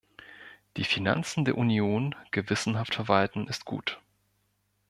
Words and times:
Die 0.77 0.83
Finanzen 0.83 1.45
der 1.45 1.59
Union 1.59 2.15
gewissenhaft 2.31 2.95
verwalten 2.95 3.45
ist 3.47 3.65
gut. 3.65 4.01